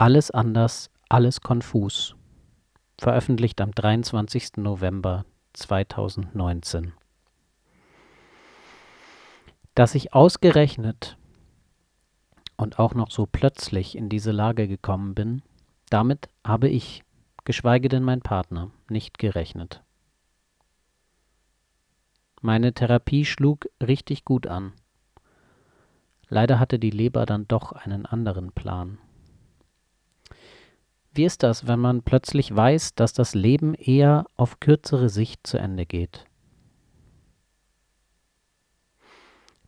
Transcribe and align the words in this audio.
Alles 0.00 0.30
anders, 0.30 0.88
alles 1.10 1.42
konfus. 1.42 2.16
Veröffentlicht 2.98 3.60
am 3.60 3.72
23. 3.72 4.56
November 4.56 5.26
2019. 5.52 6.94
Dass 9.74 9.94
ich 9.94 10.14
ausgerechnet 10.14 11.18
und 12.56 12.78
auch 12.78 12.94
noch 12.94 13.10
so 13.10 13.26
plötzlich 13.30 13.94
in 13.94 14.08
diese 14.08 14.32
Lage 14.32 14.68
gekommen 14.68 15.14
bin, 15.14 15.42
damit 15.90 16.30
habe 16.46 16.70
ich, 16.70 17.04
geschweige 17.44 17.90
denn 17.90 18.02
mein 18.02 18.22
Partner, 18.22 18.70
nicht 18.88 19.18
gerechnet. 19.18 19.82
Meine 22.40 22.72
Therapie 22.72 23.26
schlug 23.26 23.68
richtig 23.82 24.24
gut 24.24 24.46
an. 24.46 24.72
Leider 26.30 26.58
hatte 26.58 26.78
die 26.78 26.88
Leber 26.88 27.26
dann 27.26 27.46
doch 27.48 27.72
einen 27.72 28.06
anderen 28.06 28.52
Plan. 28.52 28.96
Wie 31.12 31.24
ist 31.24 31.42
das, 31.42 31.66
wenn 31.66 31.80
man 31.80 32.02
plötzlich 32.02 32.54
weiß, 32.54 32.94
dass 32.94 33.12
das 33.12 33.34
Leben 33.34 33.74
eher 33.74 34.26
auf 34.36 34.60
kürzere 34.60 35.08
Sicht 35.08 35.44
zu 35.46 35.58
Ende 35.58 35.84
geht? 35.84 36.24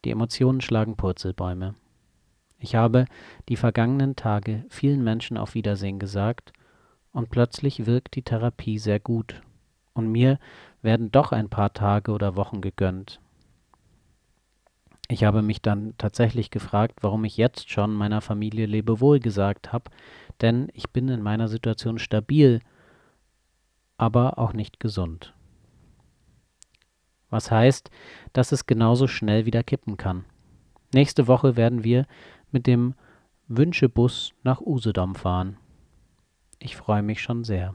Die 0.05 0.11
Emotionen 0.11 0.61
schlagen 0.61 0.97
Purzelbäume. 0.97 1.75
Ich 2.59 2.77
habe 2.77 3.07
die 3.49 3.57
vergangenen 3.57 4.15
Tage 4.15 4.65
vielen 4.69 5.03
Menschen 5.03 5.37
auf 5.37 5.55
Wiedersehen 5.55 5.99
gesagt 5.99 6.53
und 7.13 7.31
plötzlich 7.31 7.87
wirkt 7.87 8.15
die 8.15 8.23
Therapie 8.23 8.79
sehr 8.79 9.01
gut 9.01 9.43
und 9.95 10.11
mir 10.11 10.39
werden 10.81 11.11
doch 11.11 11.33
ein 11.33 11.49
paar 11.49 11.73
Tage 11.73 12.13
oder 12.13 12.37
Wochen 12.37 12.61
gegönnt. 12.61 13.21
Ich 15.13 15.25
habe 15.25 15.43
mich 15.43 15.61
dann 15.61 15.93
tatsächlich 15.99 16.51
gefragt, 16.51 17.01
warum 17.03 17.25
ich 17.25 17.37
jetzt 17.37 17.69
schon 17.69 17.93
meiner 17.93 18.23
Familie 18.23 18.65
Lebewohl 18.65 19.21
gesagt 19.21 19.71
habe, 19.71 19.91
denn 20.41 20.69
ich 20.73 20.89
bin 20.89 21.11
in 21.11 21.21
meiner 21.21 21.49
Situation 21.49 21.99
stabil, 21.99 22.61
aber 23.99 24.39
auch 24.39 24.55
nicht 24.55 24.81
gesund. 24.81 25.35
Was 27.29 27.51
heißt, 27.51 27.91
dass 28.33 28.53
es 28.53 28.65
genauso 28.65 29.07
schnell 29.07 29.45
wieder 29.45 29.63
kippen 29.63 29.99
kann. 29.99 30.25
Nächste 30.95 31.27
Woche 31.29 31.57
werden 31.57 31.85
wir 31.85 32.07
mit 32.51 32.67
dem 32.67 32.95
Wünschebus 33.49 34.33
nach 34.43 34.63
Usedom 34.63 35.15
fahren. 35.15 35.59
Ich 36.59 36.75
freue 36.75 37.03
mich 37.03 37.21
schon 37.21 37.45
sehr. 37.45 37.75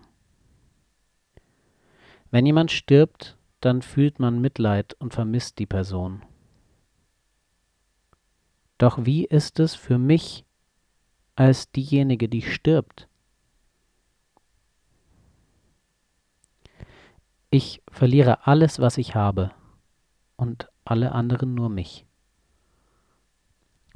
Wenn 2.31 2.47
jemand 2.47 2.71
stirbt, 2.71 3.37
dann 3.61 3.83
fühlt 3.83 4.17
man 4.17 4.41
Mitleid 4.41 4.95
und 4.95 5.13
vermisst 5.13 5.59
die 5.59 5.67
Person. 5.67 6.23
Doch 8.77 9.05
wie 9.05 9.25
ist 9.25 9.59
es 9.59 9.75
für 9.75 9.97
mich 9.97 10.45
als 11.35 11.71
diejenige, 11.71 12.29
die 12.29 12.41
stirbt? 12.41 13.07
Ich 17.49 17.81
verliere 17.89 18.45
alles, 18.45 18.79
was 18.79 18.97
ich 18.97 19.15
habe 19.15 19.51
und 20.35 20.69
alle 20.85 21.13
anderen 21.13 21.55
nur 21.55 21.69
mich. 21.69 22.05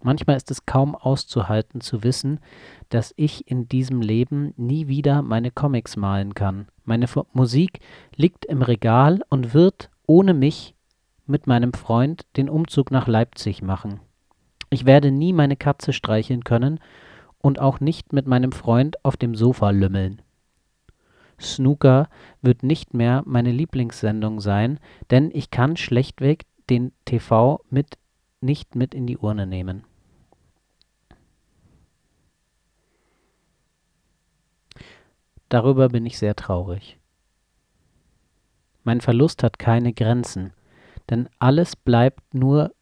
Manchmal 0.04 0.36
ist 0.36 0.50
es 0.50 0.66
kaum 0.66 0.96
auszuhalten 0.96 1.80
zu 1.80 2.04
wissen, 2.04 2.40
dass 2.90 3.14
ich 3.18 3.48
in 3.52 3.68
diesem 3.68 4.02
Leben 4.02 4.54
nie 4.58 4.88
wieder 4.88 5.22
meine 5.22 5.52
Comics 5.52 5.96
malen 5.96 6.34
kann. 6.34 6.68
Meine 6.86 7.06
Musik 7.34 7.80
liegt 8.16 8.46
im 8.46 8.64
Regal 8.64 9.22
und 9.30 9.54
wird 9.54 9.92
ohne 10.08 10.34
mich 10.34 10.76
mit 11.28 11.46
meinem 11.46 11.74
Freund 11.74 12.26
den 12.36 12.50
Umzug 12.50 12.90
nach 12.90 13.08
Leipzig 13.08 13.62
machen. 13.62 14.00
Ich 14.74 14.86
werde 14.86 15.12
nie 15.12 15.34
meine 15.34 15.58
Katze 15.58 15.92
streicheln 15.92 16.46
können 16.46 16.80
und 17.40 17.60
auch 17.60 17.82
nicht 17.82 18.14
mit 18.14 18.26
meinem 18.26 18.54
Freund 18.54 19.04
auf 19.04 19.18
dem 19.18 19.36
Sofa 19.36 19.70
lümmeln. 19.70 20.22
Snooker 21.42 22.08
wird 22.42 22.64
nicht 22.64 22.94
mehr 22.94 23.22
meine 23.26 23.52
Lieblingssendung 23.52 24.40
sein, 24.40 24.80
denn 25.10 25.30
ich 25.34 25.52
kann 25.52 25.76
schlechtweg 25.76 26.46
den 26.70 26.94
TV 27.04 27.60
mit 27.70 27.98
nicht 28.40 28.76
mit 28.76 28.96
in 28.96 29.08
die 29.08 29.18
Urne 29.18 29.46
nehmen. 29.46 29.84
Darüber 35.50 35.90
bin 35.90 36.06
ich 36.06 36.18
sehr 36.18 36.38
traurig. 36.38 36.98
Mein 38.86 39.02
Verlust 39.02 39.44
hat 39.44 39.60
keine 39.60 39.92
Grenzen, 39.92 40.54
denn 41.10 41.28
alles 41.40 41.76
bleibt 41.76 42.34
nur 42.34 42.74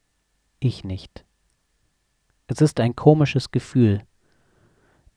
ich 0.59 0.83
nicht. 0.83 1.25
Es 2.49 2.61
ist 2.61 2.79
ein 2.79 2.95
komisches 2.95 3.51
Gefühl. 3.51 4.01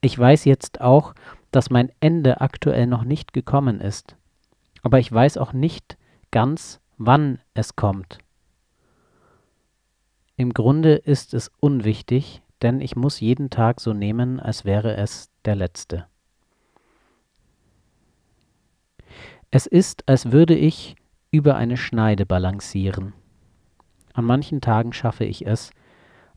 Ich 0.02 0.18
weiß 0.18 0.44
jetzt 0.44 0.82
auch, 0.82 1.14
dass 1.50 1.70
mein 1.70 1.90
Ende 1.98 2.42
aktuell 2.42 2.86
noch 2.86 3.04
nicht 3.04 3.32
gekommen 3.32 3.80
ist, 3.80 4.16
aber 4.82 4.98
ich 4.98 5.10
weiß 5.10 5.38
auch 5.38 5.54
nicht 5.54 5.96
ganz, 6.30 6.80
wann 6.98 7.38
es 7.54 7.74
kommt. 7.74 8.18
Im 10.36 10.52
Grunde 10.52 10.96
ist 10.96 11.32
es 11.32 11.50
unwichtig, 11.58 12.42
denn 12.60 12.82
ich 12.82 12.96
muss 12.96 13.20
jeden 13.20 13.48
Tag 13.48 13.80
so 13.80 13.94
nehmen, 13.94 14.38
als 14.38 14.66
wäre 14.66 14.96
es 14.96 15.30
der 15.46 15.56
letzte. 15.56 16.06
Es 19.50 19.66
ist, 19.66 20.06
als 20.06 20.32
würde 20.32 20.54
ich 20.54 20.96
über 21.30 21.56
eine 21.56 21.78
Schneide 21.78 22.26
balancieren. 22.26 23.14
An 24.12 24.26
manchen 24.26 24.60
Tagen 24.60 24.92
schaffe 24.92 25.24
ich 25.24 25.46
es, 25.46 25.70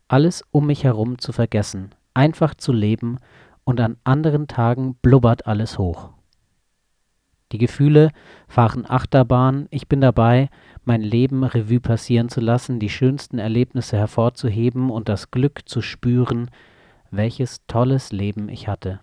alles 0.08 0.44
um 0.50 0.66
mich 0.66 0.84
herum 0.84 1.18
zu 1.18 1.32
vergessen, 1.32 1.94
einfach 2.14 2.54
zu 2.54 2.72
leben, 2.72 3.18
und 3.64 3.80
an 3.80 3.96
anderen 4.04 4.46
Tagen 4.46 4.94
blubbert 5.02 5.48
alles 5.48 5.76
hoch. 5.76 6.10
Die 7.52 7.58
Gefühle 7.58 8.10
fahren 8.48 8.84
Achterbahn, 8.88 9.66
ich 9.70 9.88
bin 9.88 10.00
dabei, 10.00 10.50
mein 10.84 11.00
Leben 11.00 11.44
Revue 11.44 11.80
passieren 11.80 12.28
zu 12.28 12.40
lassen, 12.40 12.80
die 12.80 12.88
schönsten 12.88 13.38
Erlebnisse 13.38 13.96
hervorzuheben 13.96 14.90
und 14.90 15.08
das 15.08 15.30
Glück 15.30 15.68
zu 15.68 15.82
spüren, 15.82 16.50
welches 17.10 17.66
tolles 17.66 18.12
Leben 18.12 18.48
ich 18.48 18.68
hatte. 18.68 19.00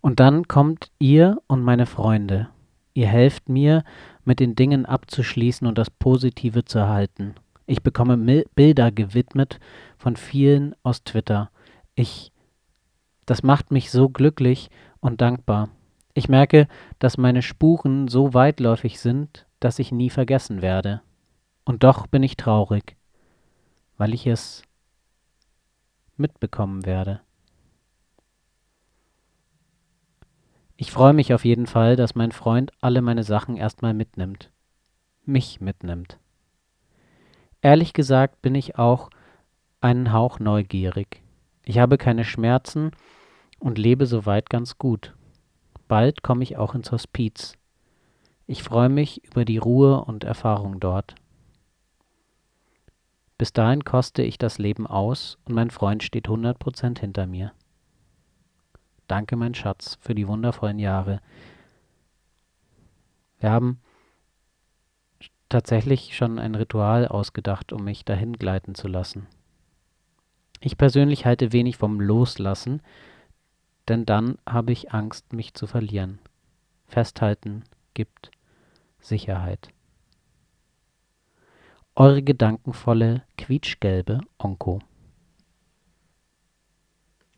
Und 0.00 0.20
dann 0.20 0.46
kommt 0.46 0.90
ihr 0.98 1.38
und 1.48 1.62
meine 1.62 1.86
Freunde. 1.86 2.48
Ihr 2.94 3.08
helft 3.08 3.48
mir, 3.48 3.84
mit 4.24 4.40
den 4.40 4.54
Dingen 4.54 4.86
abzuschließen 4.86 5.66
und 5.66 5.78
das 5.78 5.90
Positive 5.90 6.64
zu 6.64 6.78
erhalten. 6.78 7.34
Ich 7.70 7.82
bekomme 7.82 8.16
Mil 8.16 8.46
Bilder 8.54 8.90
gewidmet 8.90 9.60
von 9.98 10.16
vielen 10.16 10.74
aus 10.82 11.04
Twitter. 11.04 11.50
Ich, 11.94 12.32
das 13.26 13.42
macht 13.42 13.72
mich 13.72 13.90
so 13.90 14.08
glücklich 14.08 14.70
und 15.00 15.20
dankbar. 15.20 15.68
Ich 16.14 16.30
merke, 16.30 16.66
dass 16.98 17.18
meine 17.18 17.42
Spuren 17.42 18.08
so 18.08 18.32
weitläufig 18.32 18.98
sind, 18.98 19.46
dass 19.60 19.78
ich 19.78 19.92
nie 19.92 20.08
vergessen 20.08 20.62
werde. 20.62 21.02
Und 21.66 21.84
doch 21.84 22.06
bin 22.06 22.22
ich 22.22 22.38
traurig, 22.38 22.96
weil 23.98 24.14
ich 24.14 24.26
es 24.26 24.62
mitbekommen 26.16 26.86
werde. 26.86 27.20
Ich 30.78 30.90
freue 30.90 31.12
mich 31.12 31.34
auf 31.34 31.44
jeden 31.44 31.66
Fall, 31.66 31.96
dass 31.96 32.14
mein 32.14 32.32
Freund 32.32 32.72
alle 32.80 33.02
meine 33.02 33.24
Sachen 33.24 33.58
erstmal 33.58 33.92
mitnimmt. 33.92 34.50
Mich 35.26 35.60
mitnimmt. 35.60 36.18
Ehrlich 37.60 37.92
gesagt 37.92 38.40
bin 38.40 38.54
ich 38.54 38.78
auch 38.78 39.10
einen 39.80 40.12
Hauch 40.12 40.38
neugierig. 40.38 41.22
Ich 41.64 41.78
habe 41.78 41.98
keine 41.98 42.24
Schmerzen 42.24 42.92
und 43.58 43.78
lebe 43.78 44.06
soweit 44.06 44.48
ganz 44.48 44.78
gut. 44.78 45.14
Bald 45.88 46.22
komme 46.22 46.42
ich 46.44 46.56
auch 46.56 46.74
ins 46.74 46.92
Hospiz. 46.92 47.54
Ich 48.46 48.62
freue 48.62 48.88
mich 48.88 49.24
über 49.24 49.44
die 49.44 49.58
Ruhe 49.58 50.04
und 50.04 50.24
Erfahrung 50.24 50.80
dort. 50.80 51.14
Bis 53.36 53.52
dahin 53.52 53.84
koste 53.84 54.22
ich 54.22 54.38
das 54.38 54.58
Leben 54.58 54.86
aus 54.86 55.38
und 55.44 55.54
mein 55.54 55.70
Freund 55.70 56.02
steht 56.02 56.28
100% 56.28 56.98
hinter 56.98 57.26
mir. 57.26 57.52
Danke, 59.06 59.36
mein 59.36 59.54
Schatz, 59.54 59.96
für 60.00 60.14
die 60.14 60.28
wundervollen 60.28 60.78
Jahre. 60.78 61.20
Wir 63.38 63.50
haben 63.50 63.80
tatsächlich 65.48 66.16
schon 66.16 66.38
ein 66.38 66.54
Ritual 66.54 67.08
ausgedacht, 67.08 67.72
um 67.72 67.84
mich 67.84 68.04
dahin 68.04 68.34
gleiten 68.34 68.74
zu 68.74 68.88
lassen. 68.88 69.26
Ich 70.60 70.76
persönlich 70.76 71.24
halte 71.24 71.52
wenig 71.52 71.76
vom 71.76 72.00
Loslassen, 72.00 72.82
denn 73.88 74.04
dann 74.04 74.38
habe 74.46 74.72
ich 74.72 74.92
Angst, 74.92 75.32
mich 75.32 75.54
zu 75.54 75.66
verlieren. 75.66 76.18
Festhalten 76.86 77.64
gibt 77.94 78.30
Sicherheit. 79.00 79.68
Eure 81.94 82.22
gedankenvolle, 82.22 83.22
quietschgelbe 83.36 84.20
Onko. 84.38 84.80